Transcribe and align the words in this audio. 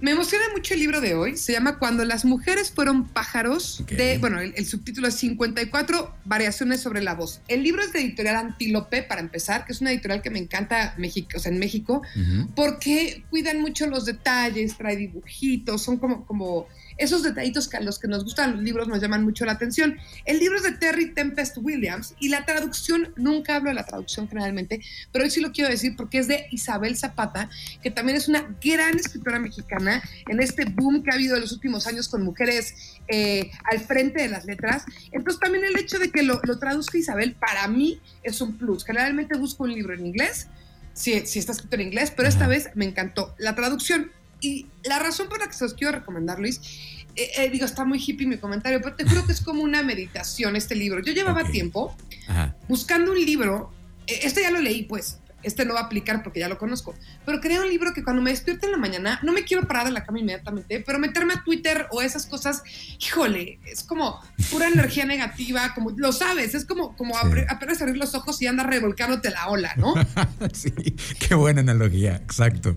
Me 0.00 0.12
emociona 0.12 0.44
mucho 0.52 0.74
el 0.74 0.80
libro 0.80 1.00
de 1.00 1.16
hoy. 1.16 1.36
Se 1.36 1.52
llama 1.52 1.80
Cuando 1.80 2.04
las 2.04 2.24
mujeres 2.24 2.70
fueron 2.70 3.08
pájaros. 3.08 3.82
De, 3.88 4.18
bueno, 4.18 4.38
el, 4.38 4.64
subtítulo 4.64 5.08
es 5.08 5.16
54 5.16 6.14
variaciones 6.24 6.80
sobre 6.80 7.02
la 7.02 7.16
voz. 7.16 7.40
El 7.48 7.64
libro 7.64 7.82
es 7.82 7.92
de 7.92 8.02
editorial 8.02 8.36
Antílope, 8.36 9.02
para 9.02 9.20
empezar, 9.20 9.64
que 9.64 9.72
es 9.72 9.80
una 9.80 9.90
editorial 9.90 10.22
que 10.22 10.30
me 10.30 10.38
encanta 10.38 10.94
México, 10.98 11.30
o 11.34 11.40
sea, 11.40 11.50
en 11.50 11.58
México, 11.58 12.02
porque 12.54 13.24
cuidan 13.28 13.60
mucho 13.60 13.88
los 13.88 14.04
detalles, 14.04 14.76
trae 14.76 14.94
dibujitos, 14.94 15.82
son 15.82 15.96
como, 15.96 16.24
como 16.26 16.68
esos 16.98 17.22
detallitos 17.22 17.68
que 17.68 17.76
a 17.76 17.80
los 17.80 17.98
que 17.98 18.08
nos 18.08 18.24
gustan 18.24 18.52
los 18.52 18.62
libros 18.62 18.88
nos 18.88 19.00
llaman 19.00 19.24
mucho 19.24 19.44
la 19.44 19.52
atención. 19.52 19.96
El 20.24 20.38
libro 20.40 20.56
es 20.56 20.64
de 20.64 20.72
Terry 20.72 21.14
Tempest 21.14 21.56
Williams 21.58 22.14
y 22.18 22.28
la 22.28 22.44
traducción, 22.44 23.14
nunca 23.16 23.56
hablo 23.56 23.70
de 23.70 23.74
la 23.74 23.86
traducción 23.86 24.28
generalmente, 24.28 24.80
pero 25.12 25.24
hoy 25.24 25.30
sí 25.30 25.40
lo 25.40 25.52
quiero 25.52 25.70
decir 25.70 25.94
porque 25.96 26.18
es 26.18 26.28
de 26.28 26.46
Isabel 26.50 26.96
Zapata, 26.96 27.48
que 27.82 27.90
también 27.90 28.16
es 28.18 28.28
una 28.28 28.56
gran 28.62 28.98
escritora 28.98 29.38
mexicana 29.38 30.02
en 30.28 30.40
este 30.40 30.64
boom 30.64 31.02
que 31.02 31.10
ha 31.10 31.14
habido 31.14 31.36
en 31.36 31.42
los 31.42 31.52
últimos 31.52 31.86
años 31.86 32.08
con 32.08 32.22
mujeres 32.22 32.98
eh, 33.08 33.50
al 33.70 33.80
frente 33.80 34.22
de 34.22 34.28
las 34.28 34.44
letras. 34.44 34.84
Entonces 35.12 35.40
también 35.40 35.64
el 35.64 35.78
hecho 35.78 35.98
de 35.98 36.10
que 36.10 36.22
lo, 36.22 36.40
traduzca 36.58 36.98
Isabel 36.98 37.34
para 37.34 37.68
mí 37.68 38.00
es 38.22 38.40
un 38.40 38.58
plus. 38.58 38.84
Generalmente 38.84 39.36
busco 39.38 39.64
un 39.64 39.72
libro 39.72 39.94
en 39.94 40.06
inglés, 40.06 40.48
si, 40.92 41.26
si 41.26 41.38
está 41.38 41.52
escrito 41.52 41.76
en 41.76 41.82
inglés, 41.82 42.12
pero 42.14 42.28
esta 42.28 42.48
vez 42.48 42.70
me 42.74 42.84
encantó 42.84 43.34
la 43.38 43.54
traducción. 43.54 44.10
Y 44.40 44.66
la 44.84 44.98
razón 44.98 45.28
por 45.28 45.40
la 45.40 45.46
que 45.46 45.54
se 45.54 45.64
los 45.64 45.74
quiero 45.74 45.92
recomendar, 45.92 46.38
Luis, 46.38 46.60
eh, 47.16 47.30
eh, 47.36 47.50
digo, 47.50 47.64
está 47.64 47.84
muy 47.84 47.98
hippie 47.98 48.26
mi 48.26 48.38
comentario, 48.38 48.80
pero 48.80 48.94
te 48.94 49.04
juro 49.04 49.26
que 49.26 49.32
es 49.32 49.40
como 49.40 49.62
una 49.62 49.82
meditación 49.82 50.54
este 50.54 50.76
libro. 50.76 51.02
Yo 51.02 51.12
llevaba 51.12 51.44
tiempo 51.44 51.96
buscando 52.68 53.10
un 53.10 53.24
libro, 53.24 53.72
eh, 54.06 54.20
este 54.22 54.42
ya 54.42 54.50
lo 54.50 54.60
leí, 54.60 54.84
pues, 54.84 55.18
este 55.42 55.64
no 55.64 55.74
va 55.74 55.80
a 55.80 55.84
aplicar 55.84 56.22
porque 56.22 56.40
ya 56.40 56.48
lo 56.48 56.58
conozco, 56.58 56.94
pero 57.24 57.40
quería 57.40 57.60
un 57.60 57.68
libro 57.68 57.92
que 57.92 58.02
cuando 58.02 58.22
me 58.22 58.30
despierto 58.30 58.66
en 58.66 58.72
la 58.72 58.78
mañana, 58.78 59.20
no 59.22 59.32
me 59.32 59.44
quiero 59.44 59.66
parar 59.66 59.86
de 59.86 59.92
la 59.92 60.04
cama 60.04 60.18
inmediatamente, 60.18 60.82
pero 60.84 60.98
meterme 60.98 61.34
a 61.34 61.44
Twitter 61.44 61.86
o 61.90 62.02
esas 62.02 62.26
cosas, 62.26 62.62
híjole, 62.98 63.60
es 63.64 63.84
como 63.84 64.20
pura 64.50 64.68
energía 64.72 65.04
negativa, 65.04 65.74
como 65.74 65.90
lo 65.90 66.12
sabes, 66.12 66.54
es 66.54 66.64
como, 66.64 66.96
como 66.96 67.16
apenas 67.16 67.80
abrir 67.80 67.96
los 67.96 68.14
ojos 68.14 68.40
y 68.42 68.46
anda 68.46 68.64
revolcándote 68.64 69.30
la 69.30 69.48
ola, 69.48 69.74
¿no? 69.76 69.94
sí, 70.52 70.72
qué 71.18 71.34
buena 71.34 71.60
analogía, 71.60 72.16
exacto. 72.16 72.76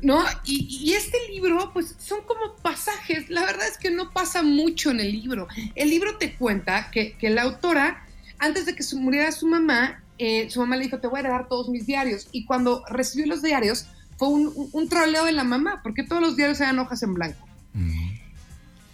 ¿No? 0.00 0.24
Y, 0.44 0.92
este 0.94 1.18
libro, 1.30 1.72
pues 1.72 1.96
son 1.98 2.20
como 2.22 2.56
pasajes, 2.56 3.28
la 3.30 3.44
verdad 3.44 3.66
es 3.68 3.78
que 3.78 3.90
no 3.90 4.12
pasa 4.12 4.42
mucho 4.42 4.90
en 4.90 5.00
el 5.00 5.12
libro. 5.12 5.48
El 5.74 5.90
libro 5.90 6.16
te 6.18 6.34
cuenta 6.34 6.90
que, 6.90 7.16
que 7.16 7.30
la 7.30 7.42
autora, 7.42 8.06
antes 8.38 8.66
de 8.66 8.74
que 8.74 8.82
se 8.82 8.96
muriera 8.96 9.32
su 9.32 9.46
mamá, 9.46 10.02
eh, 10.18 10.50
su 10.50 10.60
mamá 10.60 10.76
le 10.76 10.84
dijo, 10.84 10.98
te 10.98 11.06
voy 11.06 11.20
a 11.20 11.22
dar 11.24 11.48
todos 11.48 11.68
mis 11.68 11.86
diarios. 11.86 12.28
Y 12.32 12.44
cuando 12.44 12.84
recibió 12.88 13.26
los 13.26 13.42
diarios, 13.42 13.86
fue 14.16 14.28
un, 14.28 14.88
troleo 14.88 15.24
de 15.24 15.32
la 15.32 15.44
mamá, 15.44 15.80
porque 15.82 16.02
todos 16.02 16.20
los 16.20 16.36
diarios 16.36 16.60
eran 16.60 16.78
hojas 16.80 17.02
en 17.02 17.14
blanco. 17.14 17.47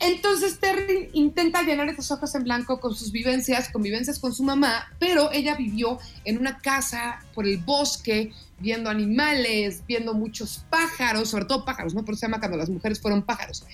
Entonces 0.07 0.59
Terry 0.59 1.09
intenta 1.15 1.63
llenar 1.63 1.89
esas 1.89 2.11
hojas 2.11 2.35
en 2.35 2.45
blanco 2.45 2.79
con 2.79 2.95
sus 2.95 3.11
vivencias, 3.11 3.71
convivencias 3.71 4.19
con 4.19 4.35
su 4.35 4.43
mamá, 4.43 4.93
pero 4.99 5.33
ella 5.33 5.55
vivió 5.55 5.99
en 6.27 6.37
una 6.37 6.59
casa 6.59 7.25
por 7.35 7.47
el 7.47 7.57
bosque, 7.59 8.31
viendo 8.59 8.91
animales, 8.91 9.83
viendo 9.87 10.13
muchos 10.13 10.65
pájaros, 10.69 11.31
sobre 11.31 11.47
todo 11.47 11.65
pájaros, 11.65 11.95
¿no? 11.95 12.05
Por 12.05 12.15
eso 12.15 12.21
se 12.21 12.27
llama 12.27 12.39
cuando 12.39 12.59
las 12.59 12.69
mujeres 12.69 13.01
fueron 13.01 13.23
pájaros. 13.23 13.65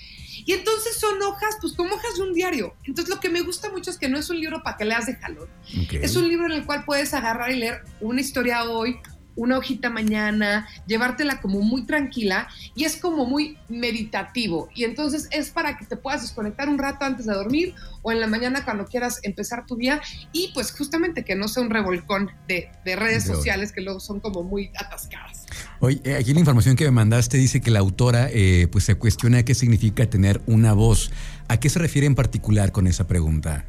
Y 0.47 0.53
entonces 0.53 0.98
son 0.98 1.20
hojas, 1.22 1.56
pues 1.61 1.72
como 1.72 1.95
hojas 1.95 2.17
de 2.17 2.22
un 2.22 2.33
diario. 2.33 2.75
Entonces 2.84 3.12
lo 3.12 3.20
que 3.20 3.28
me 3.28 3.42
gusta 3.42 3.69
mucho 3.70 3.91
es 3.91 3.98
que 3.98 4.09
no 4.09 4.17
es 4.17 4.31
un 4.31 4.41
libro 4.41 4.62
para 4.62 4.77
que 4.77 4.84
leas 4.84 5.06
de 5.06 5.17
jalón. 5.17 5.48
Es 5.91 6.15
un 6.15 6.28
libro 6.28 6.47
en 6.47 6.53
el 6.53 6.65
cual 6.65 6.84
puedes 6.84 7.12
agarrar 7.12 7.50
y 7.50 7.56
leer 7.56 7.83
una 8.00 8.20
historia 8.20 8.65
hoy, 8.65 8.98
una 9.41 9.57
hojita 9.57 9.89
mañana, 9.89 10.69
llevártela 10.87 11.41
como 11.41 11.63
muy 11.63 11.87
tranquila 11.87 12.49
y 12.75 12.85
es 12.85 12.97
como 12.97 13.25
muy 13.25 13.57
meditativo. 13.69 14.69
Y 14.75 14.85
entonces 14.85 15.29
es 15.31 15.51
para 15.51 15.79
que 15.79 15.87
te 15.87 15.97
puedas 15.97 16.21
desconectar 16.23 16.69
un 16.69 16.79
rato 16.79 17.07
antes 17.07 17.25
de 17.25 17.33
dormir 17.33 17.75
o 18.03 18.13
en 18.13 18.21
la 18.21 18.27
mañana 18.27 18.65
cuando 18.65 18.85
quieras 18.85 19.19
empezar 19.23 19.65
tu 19.67 19.77
día 19.77 20.01
y 20.33 20.51
pues 20.53 20.73
justamente 20.73 21.25
que 21.25 21.37
no 21.37 21.49
sea 21.49 21.63
un 21.63 21.71
revolcón 21.71 22.31
de, 22.49 22.71
redes 22.84 23.25
sociales 23.25 23.73
que 23.73 23.81
luego 23.81 24.00
son 24.00 24.21
como 24.21 24.43
muy 24.43 24.71
atascadas. 24.77 25.47
Oye, 25.79 26.00
eh, 26.05 26.17
aquí 26.17 26.34
la 26.34 26.41
información 26.41 26.77
que 26.77 26.84
me 26.84 26.91
mandaste 26.91 27.39
dice 27.39 27.61
que 27.61 27.71
la 27.71 27.79
autora 27.79 28.29
eh, 28.31 28.69
pues 28.71 28.84
se 28.84 28.97
cuestiona 28.97 29.43
qué 29.45 29.55
significa 29.55 30.09
tener 30.11 30.43
una 30.47 30.75
voz. 30.75 31.11
¿A 31.49 31.59
qué 31.59 31.71
se 31.71 31.79
refiere 31.79 32.06
en 32.06 32.15
particular 32.15 32.73
con 32.73 32.87
esa 32.87 33.06
pregunta? 33.06 33.65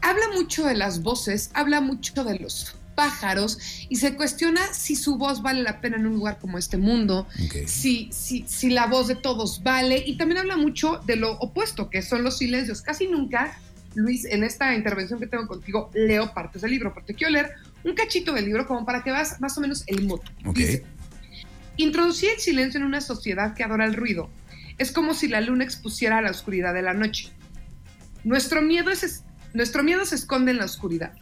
Habla 0.00 0.26
mucho 0.34 0.64
de 0.64 0.74
las 0.74 1.02
voces, 1.02 1.50
habla 1.54 1.80
mucho 1.80 2.24
de 2.24 2.38
los 2.38 2.74
pájaros 2.96 3.58
y 3.88 3.96
se 3.96 4.16
cuestiona 4.16 4.60
si 4.72 4.96
su 4.96 5.16
voz 5.16 5.42
vale 5.42 5.62
la 5.62 5.80
pena 5.80 5.96
en 5.98 6.06
un 6.08 6.14
lugar 6.14 6.38
como 6.40 6.58
este 6.58 6.78
mundo, 6.78 7.28
si, 7.66 8.08
si, 8.10 8.44
si 8.48 8.70
la 8.70 8.88
voz 8.88 9.06
de 9.06 9.14
todos 9.14 9.62
vale 9.62 10.02
y 10.04 10.16
también 10.16 10.38
habla 10.38 10.56
mucho 10.56 11.00
de 11.06 11.14
lo 11.14 11.34
opuesto, 11.38 11.88
que 11.88 12.02
son 12.02 12.24
los 12.24 12.38
silencios. 12.38 12.82
Casi 12.82 13.06
nunca, 13.06 13.56
Luis, 13.94 14.24
en 14.24 14.42
esta 14.42 14.74
intervención 14.74 15.20
que 15.20 15.28
tengo 15.28 15.46
contigo, 15.46 15.90
leo 15.94 16.34
partes 16.34 16.62
del 16.62 16.72
libro, 16.72 16.92
porque 16.92 17.14
quiero 17.14 17.32
leer 17.32 17.52
un 17.84 17.94
cachito 17.94 18.32
del 18.32 18.46
libro 18.46 18.66
como 18.66 18.84
para 18.84 19.04
que 19.04 19.12
veas 19.12 19.40
más 19.40 19.56
o 19.56 19.60
menos 19.60 19.84
el 19.86 20.04
modo. 20.06 20.22
Dice, 20.52 20.84
introducir 21.76 22.30
el 22.34 22.40
silencio 22.40 22.80
en 22.80 22.86
una 22.86 23.00
sociedad 23.00 23.54
que 23.54 23.62
adora 23.62 23.84
el 23.84 23.94
ruido. 23.94 24.28
Es 24.78 24.90
como 24.90 25.14
si 25.14 25.28
la 25.28 25.40
luna 25.40 25.64
expusiera 25.64 26.20
la 26.20 26.30
oscuridad 26.30 26.74
de 26.74 26.82
la 26.82 26.94
noche. 26.94 27.30
Nuestro 28.24 28.60
miedo, 28.60 28.90
es, 28.90 29.22
nuestro 29.54 29.82
miedo 29.82 30.04
se 30.04 30.16
esconde 30.16 30.50
en 30.50 30.58
la 30.58 30.64
oscuridad. 30.64 31.12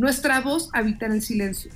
Nuestra 0.00 0.40
voz 0.40 0.70
habita 0.72 1.04
en 1.04 1.12
el 1.12 1.20
silencio. 1.20 1.70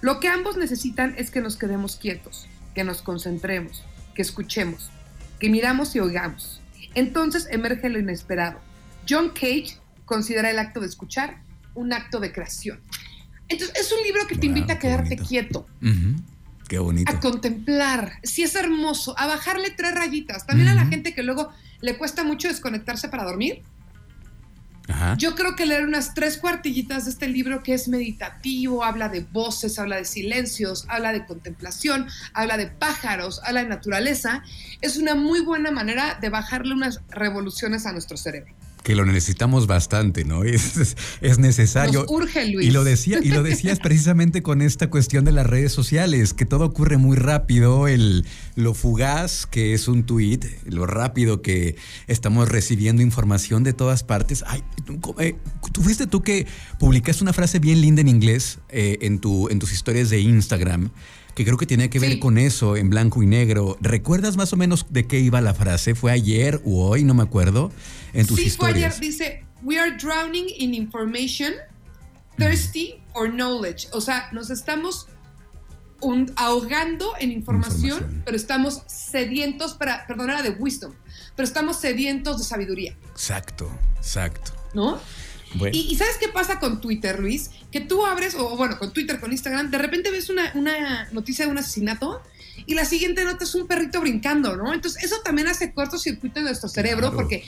Lo 0.00 0.18
que 0.18 0.26
ambos 0.26 0.56
necesitan 0.56 1.14
es 1.16 1.30
que 1.30 1.40
nos 1.40 1.56
quedemos 1.56 1.94
quietos, 1.94 2.48
que 2.74 2.82
nos 2.82 3.00
concentremos, 3.00 3.84
que 4.12 4.22
escuchemos, 4.22 4.90
que 5.38 5.50
miramos 5.50 5.94
y 5.94 6.00
oigamos. 6.00 6.60
Entonces 6.96 7.46
emerge 7.48 7.88
lo 7.88 8.00
inesperado. 8.00 8.58
John 9.08 9.28
Cage 9.28 9.78
considera 10.04 10.50
el 10.50 10.58
acto 10.58 10.80
de 10.80 10.88
escuchar 10.88 11.44
un 11.76 11.92
acto 11.92 12.18
de 12.18 12.32
creación. 12.32 12.80
Entonces 13.46 13.78
es 13.78 13.92
un 13.92 14.02
libro 14.02 14.26
que 14.26 14.34
te 14.34 14.46
invita 14.46 14.72
a 14.72 14.78
quedarte 14.80 15.16
quieto. 15.16 15.64
Qué 16.66 16.80
bonito. 16.80 17.12
A 17.12 17.20
contemplar. 17.20 18.14
Sí 18.24 18.42
es 18.42 18.56
hermoso. 18.56 19.16
A 19.16 19.28
bajarle 19.28 19.70
tres 19.70 19.94
rayitas. 19.94 20.44
También 20.44 20.70
a 20.70 20.74
la 20.74 20.86
gente 20.86 21.14
que 21.14 21.22
luego 21.22 21.52
le 21.82 21.96
cuesta 21.96 22.24
mucho 22.24 22.48
desconectarse 22.48 23.08
para 23.08 23.22
dormir 23.22 23.62
yo 25.16 25.34
creo 25.34 25.56
que 25.56 25.66
leer 25.66 25.84
unas 25.84 26.14
tres 26.14 26.38
cuartillitas 26.38 27.04
de 27.04 27.10
este 27.10 27.28
libro 27.28 27.62
que 27.62 27.74
es 27.74 27.88
meditativo, 27.88 28.84
habla 28.84 29.08
de 29.08 29.20
voces, 29.20 29.78
habla 29.78 29.96
de 29.96 30.04
silencios, 30.04 30.84
habla 30.88 31.12
de 31.12 31.26
contemplación, 31.26 32.08
habla 32.32 32.56
de 32.56 32.66
pájaros, 32.66 33.40
habla 33.44 33.62
de 33.62 33.68
naturaleza, 33.68 34.42
es 34.80 34.96
una 34.96 35.14
muy 35.14 35.40
buena 35.40 35.70
manera 35.70 36.18
de 36.20 36.28
bajarle 36.28 36.74
unas 36.74 37.00
revoluciones 37.10 37.86
a 37.86 37.92
nuestro 37.92 38.16
cerebro 38.16 38.59
que 38.82 38.94
lo 38.94 39.04
necesitamos 39.04 39.66
bastante, 39.66 40.24
¿no? 40.24 40.44
Es, 40.50 40.96
es 41.20 41.38
necesario. 41.38 42.00
Nos 42.00 42.10
urge, 42.10 42.46
Luis. 42.48 42.66
Y 42.66 42.70
lo, 42.70 42.82
decía, 42.82 43.20
y 43.22 43.28
lo 43.28 43.42
decías 43.42 43.78
precisamente 43.82 44.42
con 44.42 44.62
esta 44.62 44.90
cuestión 44.90 45.24
de 45.24 45.32
las 45.32 45.46
redes 45.46 45.72
sociales, 45.72 46.34
que 46.34 46.44
todo 46.44 46.64
ocurre 46.64 46.96
muy 46.96 47.16
rápido, 47.16 47.86
el, 47.86 48.24
lo 48.56 48.74
fugaz 48.74 49.46
que 49.46 49.74
es 49.74 49.86
un 49.88 50.04
tuit, 50.04 50.44
lo 50.64 50.86
rápido 50.86 51.40
que 51.40 51.76
estamos 52.08 52.48
recibiendo 52.48 53.02
información 53.02 53.62
de 53.62 53.72
todas 53.72 54.02
partes. 54.02 54.44
Ay, 54.46 54.62
eh, 55.18 55.36
tú 55.72 55.82
fuiste 55.82 56.06
tú 56.06 56.22
que 56.22 56.46
publicaste 56.78 57.22
una 57.22 57.32
frase 57.32 57.58
bien 57.58 57.80
linda 57.80 58.00
en 58.00 58.08
inglés 58.08 58.58
eh, 58.70 58.98
en, 59.02 59.20
tu, 59.20 59.48
en 59.48 59.58
tus 59.58 59.72
historias 59.72 60.10
de 60.10 60.20
Instagram 60.20 60.90
que 61.34 61.44
creo 61.44 61.56
que 61.56 61.66
tiene 61.66 61.90
que 61.90 61.98
ver 61.98 62.18
con 62.18 62.38
eso 62.38 62.76
en 62.76 62.90
blanco 62.90 63.22
y 63.22 63.26
negro. 63.26 63.76
¿Recuerdas 63.80 64.36
más 64.36 64.52
o 64.52 64.56
menos 64.56 64.86
de 64.90 65.06
qué 65.06 65.20
iba 65.20 65.40
la 65.40 65.54
frase? 65.54 65.94
¿Fue 65.94 66.12
ayer 66.12 66.60
o 66.64 66.88
hoy? 66.88 67.04
No 67.04 67.14
me 67.14 67.22
acuerdo. 67.22 67.72
En 68.12 68.26
tus 68.26 68.38
sí, 68.38 68.50
fue 68.50 68.70
ayer. 68.70 68.92
Dice, 69.00 69.44
we 69.62 69.78
are 69.78 69.96
drowning 69.96 70.46
in 70.58 70.74
information, 70.74 71.52
thirsty 72.36 72.94
for 73.12 73.30
knowledge. 73.30 73.88
O 73.92 74.00
sea, 74.00 74.28
nos 74.32 74.50
estamos 74.50 75.08
ahogando 76.36 77.12
en 77.18 77.30
información, 77.30 78.22
pero 78.24 78.36
estamos 78.36 78.82
sedientos, 78.86 79.74
para, 79.74 80.06
perdón, 80.06 80.30
era 80.30 80.42
de 80.42 80.50
wisdom, 80.50 80.92
pero 81.36 81.46
estamos 81.46 81.78
sedientos 81.78 82.38
de 82.38 82.44
sabiduría. 82.44 82.96
Exacto, 83.10 83.70
exacto. 83.96 84.52
¿No? 84.72 84.98
Y, 85.72 85.96
¿sabes 85.96 86.16
qué 86.18 86.28
pasa 86.28 86.60
con 86.60 86.80
Twitter, 86.80 87.18
Luis? 87.18 87.50
Que 87.72 87.80
tú 87.80 88.06
abres, 88.06 88.34
o 88.36 88.56
bueno, 88.56 88.78
con 88.78 88.92
Twitter, 88.92 89.18
con 89.18 89.32
Instagram, 89.32 89.70
de 89.70 89.78
repente 89.78 90.10
ves 90.10 90.30
una, 90.30 91.08
noticia 91.12 91.44
de 91.44 91.50
un 91.50 91.58
asesinato 91.58 92.22
y 92.66 92.74
la 92.74 92.84
siguiente 92.84 93.24
nota 93.24 93.44
es 93.44 93.54
un 93.54 93.66
perrito 93.66 94.00
brincando, 94.00 94.56
¿no? 94.56 94.72
Entonces 94.72 95.02
eso 95.02 95.16
también 95.24 95.48
hace 95.48 95.72
cortocircuito 95.72 96.38
en 96.38 96.44
nuestro 96.46 96.68
cerebro 96.68 97.12
porque 97.12 97.44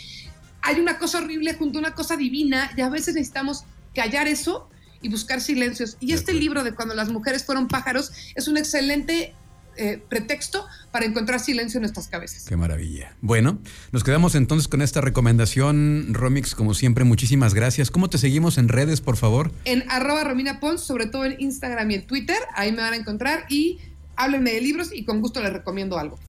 hay 0.62 0.80
una 0.80 0.98
cosa 0.98 1.18
horrible 1.18 1.54
junto 1.54 1.78
a 1.78 1.80
una 1.80 1.94
cosa 1.94 2.16
divina 2.16 2.72
y 2.76 2.80
a 2.80 2.88
veces 2.88 3.14
necesitamos 3.14 3.64
callar 3.94 4.26
eso 4.26 4.68
y 5.00 5.08
buscar 5.08 5.40
silencios. 5.40 5.96
Y 6.00 6.12
este 6.12 6.32
libro 6.32 6.64
de 6.64 6.74
Cuando 6.74 6.94
las 6.94 7.08
mujeres 7.08 7.44
fueron 7.44 7.68
pájaros 7.68 8.10
es 8.34 8.48
un 8.48 8.56
excelente 8.56 9.34
eh, 9.76 10.02
pretexto 10.08 10.66
para 10.90 11.06
encontrar 11.06 11.40
silencio 11.40 11.78
en 11.78 11.82
nuestras 11.82 12.08
cabezas. 12.08 12.44
Qué 12.48 12.56
maravilla. 12.56 13.14
Bueno, 13.20 13.58
nos 13.92 14.04
quedamos 14.04 14.34
entonces 14.34 14.68
con 14.68 14.82
esta 14.82 15.00
recomendación, 15.00 16.08
Romix, 16.12 16.54
como 16.54 16.74
siempre, 16.74 17.04
muchísimas 17.04 17.54
gracias. 17.54 17.90
¿Cómo 17.90 18.10
te 18.10 18.18
seguimos 18.18 18.58
en 18.58 18.68
redes, 18.68 19.00
por 19.00 19.16
favor? 19.16 19.52
En 19.64 19.84
arroba 19.90 20.24
Romina 20.24 20.60
Pons, 20.60 20.82
sobre 20.82 21.06
todo 21.06 21.24
en 21.24 21.36
Instagram 21.38 21.90
y 21.90 21.94
en 21.94 22.06
Twitter, 22.06 22.38
ahí 22.54 22.72
me 22.72 22.82
van 22.82 22.92
a 22.92 22.96
encontrar 22.96 23.46
y 23.48 23.78
háblenme 24.16 24.52
de 24.52 24.60
libros 24.60 24.90
y 24.92 25.04
con 25.04 25.20
gusto 25.20 25.42
les 25.42 25.52
recomiendo 25.52 25.98
algo. 25.98 26.18